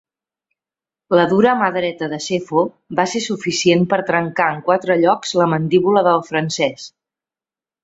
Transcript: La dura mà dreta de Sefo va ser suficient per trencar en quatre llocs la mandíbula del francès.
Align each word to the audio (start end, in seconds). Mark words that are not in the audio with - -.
La 1.19 1.25
dura 1.33 1.51
mà 1.59 1.67
dreta 1.75 2.07
de 2.13 2.19
Sefo 2.29 2.63
va 3.01 3.05
ser 3.13 3.21
suficient 3.27 3.85
per 3.93 4.01
trencar 4.09 4.49
en 4.55 4.65
quatre 4.71 4.99
llocs 5.05 5.37
la 5.43 5.51
mandíbula 5.55 6.07
del 6.11 6.27
francès. 6.33 6.91